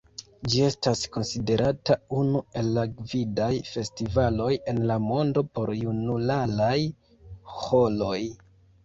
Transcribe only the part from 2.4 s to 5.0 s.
el la gvidaj festivaloj en la